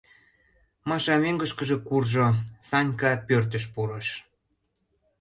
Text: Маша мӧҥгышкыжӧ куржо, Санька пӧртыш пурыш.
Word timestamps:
Маша 0.89 1.15
мӧҥгышкыжӧ 1.23 1.77
куржо, 1.87 2.27
Санька 2.67 3.11
пӧртыш 3.27 3.63
пурыш. 3.73 4.07